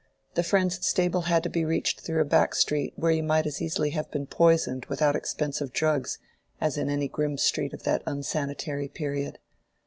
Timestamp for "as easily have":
3.45-4.09